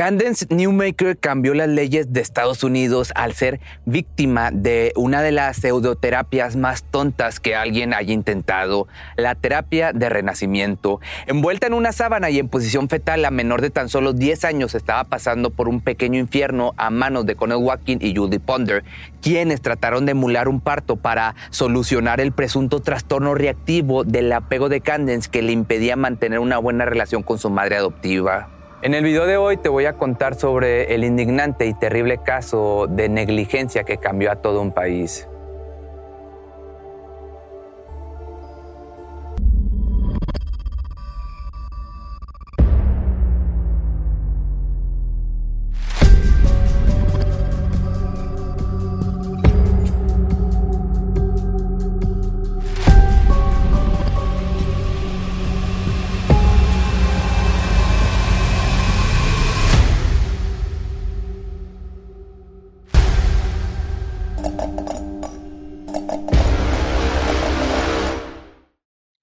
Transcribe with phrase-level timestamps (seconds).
[0.00, 5.58] Candence Newmaker cambió las leyes de Estados Unidos al ser víctima de una de las
[5.58, 11.00] pseudoterapias más tontas que alguien haya intentado, la terapia de renacimiento.
[11.26, 14.74] Envuelta en una sábana y en posición fetal, la menor de tan solo 10 años
[14.74, 18.84] estaba pasando por un pequeño infierno a manos de Connell Watkins y Judy Ponder,
[19.20, 24.80] quienes trataron de emular un parto para solucionar el presunto trastorno reactivo del apego de
[24.80, 28.59] Candence que le impedía mantener una buena relación con su madre adoptiva.
[28.82, 32.86] En el video de hoy te voy a contar sobre el indignante y terrible caso
[32.88, 35.28] de negligencia que cambió a todo un país.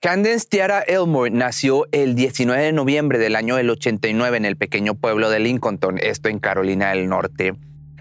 [0.07, 4.95] Candence Tiara Elmore nació el 19 de noviembre del año del 89 en el pequeño
[4.95, 7.55] pueblo de Lincolnton, esto en Carolina del Norte.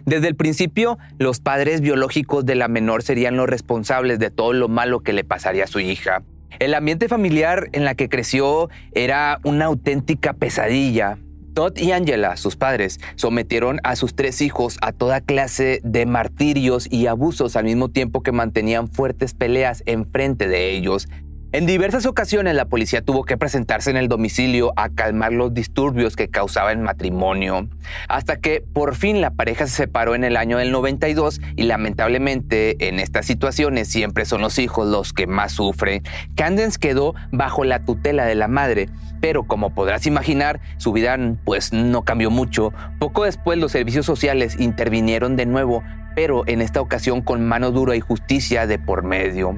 [0.04, 4.68] Desde el principio, los padres biológicos de la menor serían los responsables de todo lo
[4.68, 6.22] malo que le pasaría a su hija.
[6.60, 11.18] El ambiente familiar en la que creció era una auténtica pesadilla.
[11.54, 16.86] Todd y Angela, sus padres, sometieron a sus tres hijos a toda clase de martirios
[16.88, 21.08] y abusos al mismo tiempo que mantenían fuertes peleas enfrente de ellos.
[21.56, 26.14] En diversas ocasiones la policía tuvo que presentarse en el domicilio a calmar los disturbios
[26.14, 27.66] que causaba el matrimonio,
[28.08, 32.88] hasta que por fin la pareja se separó en el año del 92 y lamentablemente
[32.88, 36.02] en estas situaciones siempre son los hijos los que más sufren.
[36.34, 38.90] Candence quedó bajo la tutela de la madre,
[39.22, 42.74] pero como podrás imaginar, su vida pues no cambió mucho.
[42.98, 45.82] Poco después los servicios sociales intervinieron de nuevo,
[46.14, 49.56] pero en esta ocasión con mano dura y justicia de por medio.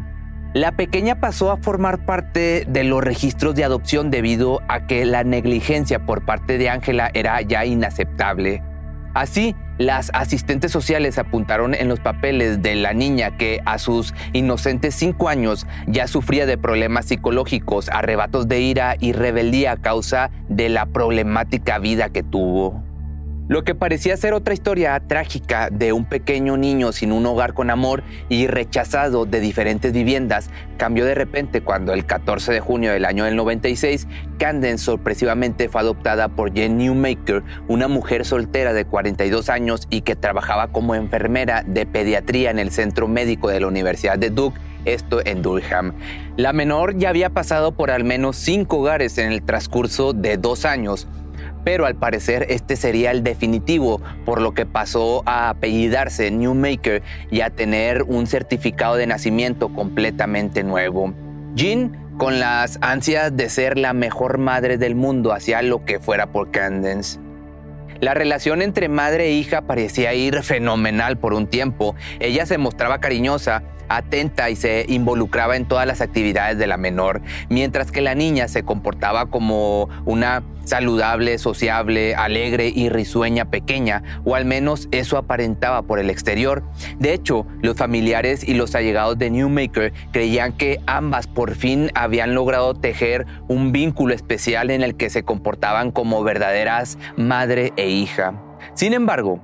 [0.54, 5.22] La pequeña pasó a formar parte de los registros de adopción debido a que la
[5.22, 8.62] negligencia por parte de Ángela era ya inaceptable.
[9.12, 14.94] Así, las asistentes sociales apuntaron en los papeles de la niña que a sus inocentes
[14.94, 20.70] cinco años ya sufría de problemas psicológicos, arrebatos de ira y rebeldía a causa de
[20.70, 22.87] la problemática vida que tuvo.
[23.48, 27.70] Lo que parecía ser otra historia trágica de un pequeño niño sin un hogar con
[27.70, 33.06] amor y rechazado de diferentes viviendas cambió de repente cuando el 14 de junio del
[33.06, 34.06] año del 96,
[34.38, 40.14] Candence sorpresivamente fue adoptada por Jen Newmaker, una mujer soltera de 42 años y que
[40.14, 45.20] trabajaba como enfermera de pediatría en el centro médico de la Universidad de Duke esto
[45.24, 45.94] en Durham.
[46.36, 50.64] La menor ya había pasado por al menos cinco hogares en el transcurso de dos
[50.64, 51.08] años
[51.68, 57.42] pero al parecer este sería el definitivo, por lo que pasó a apellidarse Newmaker y
[57.42, 61.12] a tener un certificado de nacimiento completamente nuevo.
[61.54, 66.28] Jean, con las ansias de ser la mejor madre del mundo, hacía lo que fuera
[66.28, 67.20] por Candence.
[68.00, 71.94] La relación entre madre e hija parecía ir fenomenal por un tiempo.
[72.18, 77.22] Ella se mostraba cariñosa, atenta y se involucraba en todas las actividades de la menor,
[77.48, 84.34] mientras que la niña se comportaba como una saludable, sociable, alegre y risueña pequeña, o
[84.34, 86.62] al menos eso aparentaba por el exterior.
[86.98, 92.34] De hecho, los familiares y los allegados de Newmaker creían que ambas por fin habían
[92.34, 98.34] logrado tejer un vínculo especial en el que se comportaban como verdaderas madre e hija.
[98.74, 99.40] Sin embargo,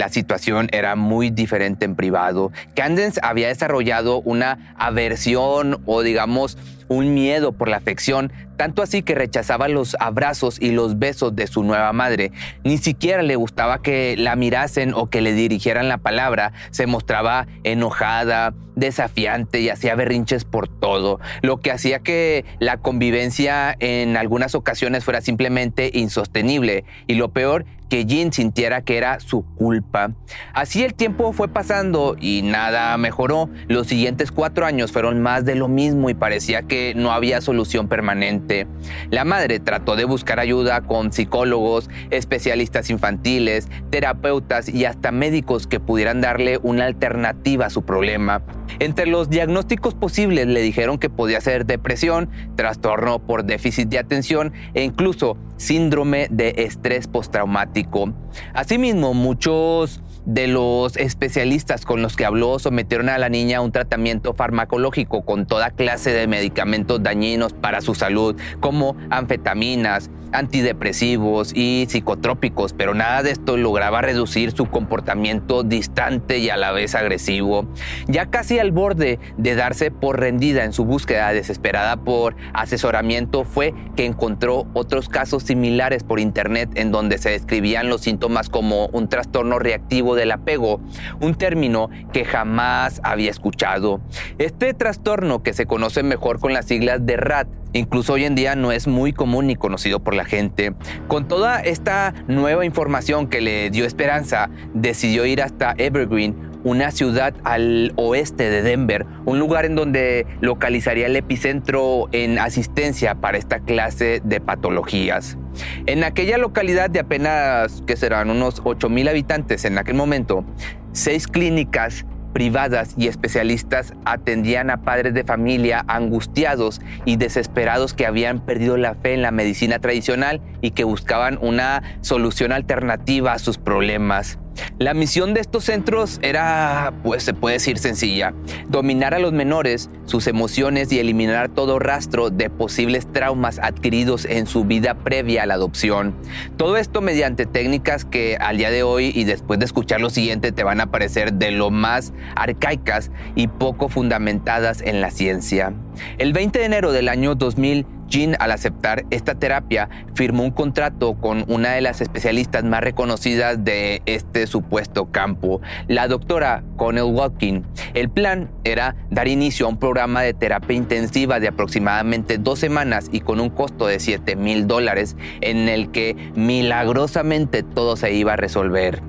[0.00, 2.52] la situación era muy diferente en privado.
[2.74, 6.56] Candence había desarrollado una aversión o digamos
[6.90, 11.46] un miedo por la afección, tanto así que rechazaba los abrazos y los besos de
[11.46, 12.32] su nueva madre.
[12.64, 16.52] Ni siquiera le gustaba que la mirasen o que le dirigieran la palabra.
[16.72, 23.76] Se mostraba enojada, desafiante y hacía berrinches por todo, lo que hacía que la convivencia
[23.78, 26.84] en algunas ocasiones fuera simplemente insostenible.
[27.06, 30.12] Y lo peor que Jean sintiera que era su culpa.
[30.54, 33.50] Así el tiempo fue pasando y nada mejoró.
[33.66, 37.88] Los siguientes cuatro años fueron más de lo mismo y parecía que no había solución
[37.88, 38.66] permanente.
[39.10, 45.80] La madre trató de buscar ayuda con psicólogos, especialistas infantiles, terapeutas y hasta médicos que
[45.80, 48.42] pudieran darle una alternativa a su problema.
[48.78, 54.52] Entre los diagnósticos posibles le dijeron que podía ser depresión, trastorno por déficit de atención
[54.74, 58.12] e incluso síndrome de estrés postraumático.
[58.54, 63.72] Asimismo, muchos de los especialistas con los que habló sometieron a la niña a un
[63.72, 71.86] tratamiento farmacológico con toda clase de medicamentos dañinos para su salud, como anfetaminas, antidepresivos y
[71.88, 77.66] psicotrópicos, pero nada de esto lograba reducir su comportamiento distante y a la vez agresivo.
[78.06, 83.74] Ya casi al borde de darse por rendida en su búsqueda desesperada por asesoramiento fue
[83.96, 89.08] que encontró otros casos similares por internet en donde se describían los síntomas como un
[89.08, 90.80] trastorno reactivo del apego,
[91.20, 94.00] un término que jamás había escuchado.
[94.38, 98.56] Este trastorno que se conoce mejor con las siglas de RAT Incluso hoy en día
[98.56, 100.74] no es muy común ni conocido por la gente.
[101.06, 107.34] Con toda esta nueva información que le dio esperanza, decidió ir hasta Evergreen, una ciudad
[107.44, 113.60] al oeste de Denver, un lugar en donde localizaría el epicentro en asistencia para esta
[113.60, 115.38] clase de patologías.
[115.86, 120.44] En aquella localidad de apenas, que serán unos 8.000 habitantes en aquel momento,
[120.92, 128.40] seis clínicas privadas y especialistas atendían a padres de familia angustiados y desesperados que habían
[128.40, 133.58] perdido la fe en la medicina tradicional y que buscaban una solución alternativa a sus
[133.58, 134.38] problemas.
[134.78, 138.34] La misión de estos centros era, pues se puede decir sencilla,
[138.68, 144.46] dominar a los menores, sus emociones y eliminar todo rastro de posibles traumas adquiridos en
[144.46, 146.14] su vida previa a la adopción.
[146.56, 150.52] Todo esto mediante técnicas que al día de hoy y después de escuchar lo siguiente
[150.52, 155.74] te van a parecer de lo más arcaicas y poco fundamentadas en la ciencia.
[156.18, 161.14] El 20 de enero del año 2000, Jean, al aceptar esta terapia, firmó un contrato
[161.14, 167.64] con una de las especialistas más reconocidas de este supuesto campo, la doctora Connell Watkin.
[167.94, 173.08] El plan era dar inicio a un programa de terapia intensiva de aproximadamente dos semanas
[173.12, 178.32] y con un costo de 7 mil dólares, en el que milagrosamente todo se iba
[178.32, 179.02] a resolver.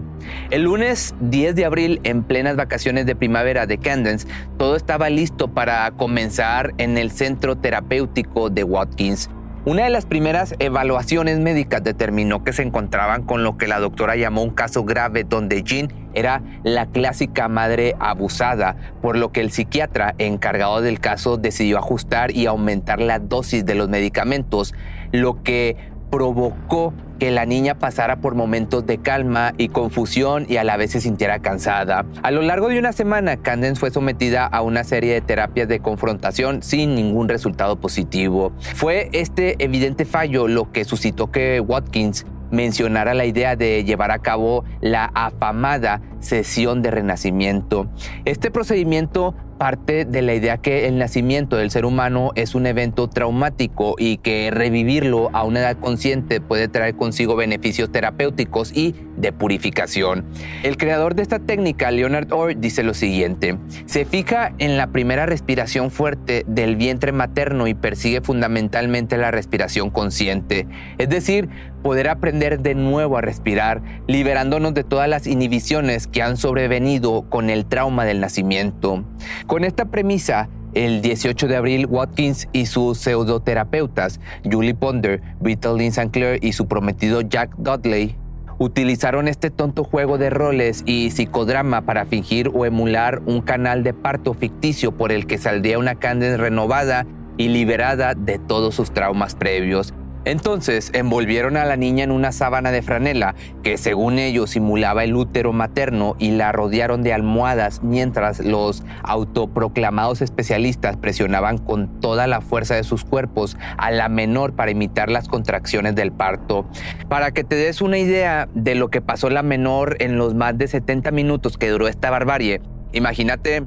[0.49, 4.27] El lunes 10 de abril, en plenas vacaciones de primavera de Candence,
[4.57, 9.29] todo estaba listo para comenzar en el centro terapéutico de Watkins.
[9.63, 14.15] Una de las primeras evaluaciones médicas determinó que se encontraban con lo que la doctora
[14.15, 19.51] llamó un caso grave donde Jean era la clásica madre abusada, por lo que el
[19.51, 24.73] psiquiatra encargado del caso decidió ajustar y aumentar la dosis de los medicamentos,
[25.11, 25.75] lo que
[26.09, 30.91] provocó que la niña pasara por momentos de calma y confusión y a la vez
[30.91, 32.03] se sintiera cansada.
[32.23, 35.79] A lo largo de una semana, Candence fue sometida a una serie de terapias de
[35.79, 38.51] confrontación sin ningún resultado positivo.
[38.73, 44.19] Fue este evidente fallo lo que suscitó que Watkins mencionara la idea de llevar a
[44.19, 47.87] cabo la afamada sesión de renacimiento.
[48.25, 53.07] Este procedimiento parte de la idea que el nacimiento del ser humano es un evento
[53.07, 59.31] traumático y que revivirlo a una edad consciente puede traer consigo beneficios terapéuticos y de
[59.31, 60.25] purificación.
[60.63, 65.25] El creador de esta técnica, Leonard Orr, dice lo siguiente, se fija en la primera
[65.25, 71.49] respiración fuerte del vientre materno y persigue fundamentalmente la respiración consciente, es decir,
[71.81, 77.49] poder aprender de nuevo a respirar, liberándonos de todas las inhibiciones que han sobrevenido con
[77.49, 79.03] el trauma del nacimiento.
[79.47, 84.19] Con esta premisa, el 18 de abril, Watkins y sus pseudoterapeutas,
[84.49, 88.15] Julie Ponder, Britta Lynn Sinclair y su prometido Jack Dudley,
[88.61, 93.95] utilizaron este tonto juego de roles y psicodrama para fingir o emular un canal de
[93.95, 97.07] parto ficticio por el que saldría una Candace renovada
[97.37, 99.95] y liberada de todos sus traumas previos.
[100.23, 105.15] Entonces envolvieron a la niña en una sábana de franela que según ellos simulaba el
[105.15, 112.41] útero materno y la rodearon de almohadas mientras los autoproclamados especialistas presionaban con toda la
[112.41, 116.67] fuerza de sus cuerpos a la menor para imitar las contracciones del parto.
[117.09, 120.57] Para que te des una idea de lo que pasó la menor en los más
[120.57, 122.61] de 70 minutos que duró esta barbarie,
[122.93, 123.63] imagínate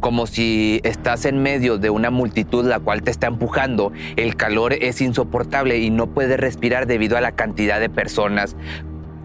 [0.00, 3.92] como si estás en medio de una multitud la cual te está empujando.
[4.16, 8.56] El calor es insoportable y no puedes respirar debido a la cantidad de personas.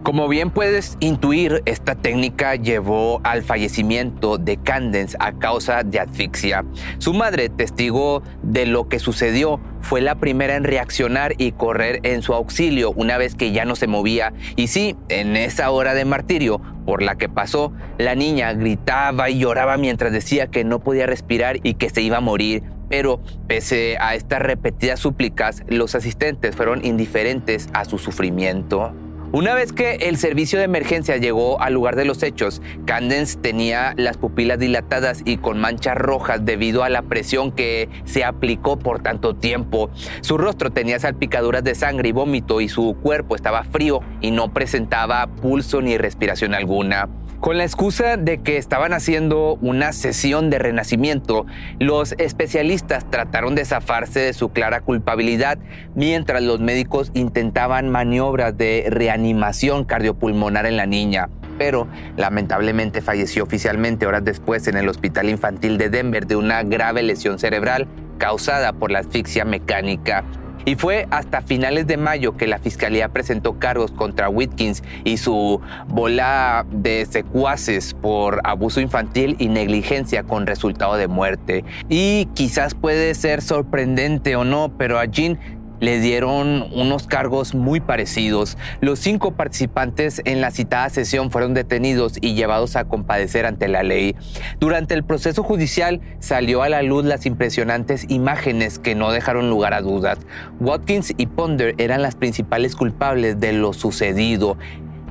[0.04, 6.62] Como bien puedes intuir, esta técnica llevó al fallecimiento de Candence a causa de asfixia.
[6.98, 12.20] Su madre, testigo de lo que sucedió, fue la primera en reaccionar y correr en
[12.20, 14.34] su auxilio una vez que ya no se movía.
[14.56, 19.38] Y sí, en esa hora de martirio por la que pasó, la niña gritaba y
[19.38, 22.62] lloraba mientras decía que no podía respirar y que se iba a morir.
[22.90, 28.92] Pero pese a estas repetidas súplicas, los asistentes fueron indiferentes a su sufrimiento.
[29.34, 33.92] Una vez que el servicio de emergencia llegó al lugar de los hechos, Candence tenía
[33.96, 39.02] las pupilas dilatadas y con manchas rojas debido a la presión que se aplicó por
[39.02, 39.90] tanto tiempo.
[40.20, 44.52] Su rostro tenía salpicaduras de sangre y vómito y su cuerpo estaba frío y no
[44.52, 47.08] presentaba pulso ni respiración alguna.
[47.44, 51.44] Con la excusa de que estaban haciendo una sesión de renacimiento,
[51.78, 55.58] los especialistas trataron de zafarse de su clara culpabilidad
[55.94, 61.86] mientras los médicos intentaban maniobras de reanimación cardiopulmonar en la niña pero
[62.16, 67.38] lamentablemente falleció oficialmente horas después en el Hospital Infantil de Denver de una grave lesión
[67.38, 67.86] cerebral
[68.16, 70.24] causada por la asfixia mecánica.
[70.64, 75.60] Y fue hasta finales de mayo que la fiscalía presentó cargos contra Whitkins y su
[75.88, 81.64] bola de secuaces por abuso infantil y negligencia con resultado de muerte.
[81.88, 85.38] Y quizás puede ser sorprendente o no, pero a Jean
[85.84, 88.56] le dieron unos cargos muy parecidos.
[88.80, 93.82] Los cinco participantes en la citada sesión fueron detenidos y llevados a compadecer ante la
[93.82, 94.16] ley.
[94.60, 99.74] Durante el proceso judicial salió a la luz las impresionantes imágenes que no dejaron lugar
[99.74, 100.18] a dudas.
[100.60, 104.56] Watkins y Ponder eran las principales culpables de lo sucedido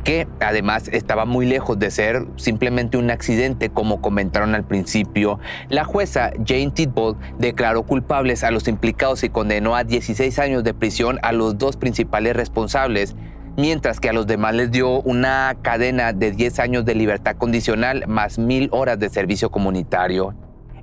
[0.03, 5.39] que además estaba muy lejos de ser simplemente un accidente como comentaron al principio.
[5.69, 10.73] La jueza Jane Tidball declaró culpables a los implicados y condenó a 16 años de
[10.73, 13.15] prisión a los dos principales responsables
[13.55, 18.05] mientras que a los demás les dio una cadena de 10 años de libertad condicional
[18.07, 20.33] más mil horas de servicio comunitario.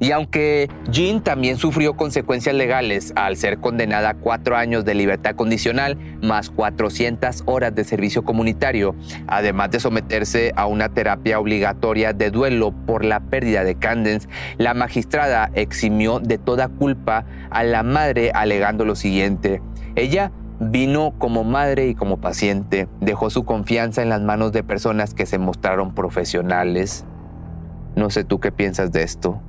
[0.00, 5.36] Y aunque Jean también sufrió consecuencias legales al ser condenada a cuatro años de libertad
[5.36, 8.94] condicional más 400 horas de servicio comunitario,
[9.26, 14.26] además de someterse a una terapia obligatoria de duelo por la pérdida de Candence,
[14.56, 19.60] la magistrada eximió de toda culpa a la madre alegando lo siguiente.
[19.96, 25.12] Ella vino como madre y como paciente, dejó su confianza en las manos de personas
[25.12, 27.04] que se mostraron profesionales.
[27.96, 29.42] No sé tú qué piensas de esto.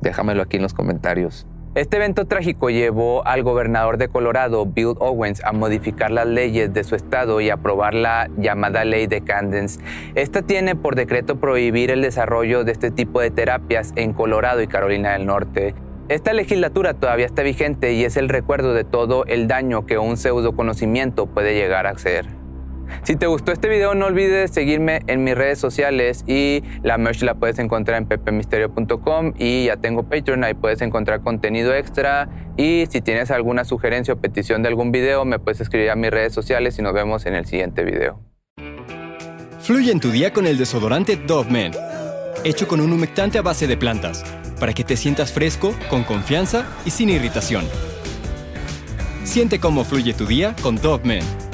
[0.00, 1.46] Déjamelo aquí en los comentarios.
[1.74, 6.84] Este evento trágico llevó al gobernador de Colorado, Bill Owens, a modificar las leyes de
[6.84, 9.80] su estado y aprobar la llamada ley de Candence.
[10.14, 14.68] Esta tiene por decreto prohibir el desarrollo de este tipo de terapias en Colorado y
[14.68, 15.74] Carolina del Norte.
[16.08, 20.16] Esta legislatura todavía está vigente y es el recuerdo de todo el daño que un
[20.16, 22.43] pseudo conocimiento puede llegar a hacer.
[23.02, 27.22] Si te gustó este video, no olvides seguirme en mis redes sociales y la merch
[27.22, 32.86] la puedes encontrar en pepemisterio.com y ya tengo Patreon, ahí puedes encontrar contenido extra y
[32.90, 36.32] si tienes alguna sugerencia o petición de algún video, me puedes escribir a mis redes
[36.32, 38.20] sociales y nos vemos en el siguiente video.
[39.60, 41.72] Fluye en tu día con el desodorante Dove Men,
[42.44, 44.22] hecho con un humectante a base de plantas,
[44.60, 47.64] para que te sientas fresco, con confianza y sin irritación.
[49.24, 51.53] Siente cómo fluye tu día con Dove Men.